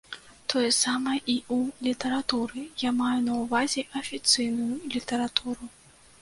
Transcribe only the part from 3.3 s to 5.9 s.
ўвазе афіцыйную літаратуру.